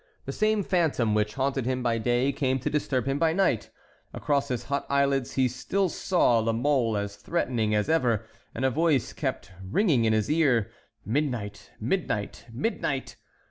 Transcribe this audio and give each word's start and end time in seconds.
The 0.25 0.31
same 0.31 0.63
phantom 0.63 1.13
which 1.13 1.35
haunted 1.35 1.67
him 1.67 1.83
by 1.83 1.99
day 1.99 2.31
came 2.31 2.57
to 2.61 2.71
disturb 2.71 3.05
him 3.05 3.19
by 3.19 3.33
night; 3.33 3.69
across 4.15 4.47
his 4.47 4.63
hot 4.63 4.87
eyelids 4.89 5.33
he 5.33 5.47
still 5.47 5.89
saw 5.89 6.39
La 6.39 6.53
Mole 6.53 6.97
as 6.97 7.17
threatening 7.17 7.75
as 7.75 7.87
ever, 7.87 8.25
and 8.55 8.65
a 8.65 8.71
voice 8.71 9.13
kept 9.13 9.51
repeating 9.63 10.05
in 10.05 10.11
his 10.13 10.27
ear: 10.27 10.71
"Midnight, 11.05 11.69
midnight, 11.79 12.47
midnight!" 12.51 13.15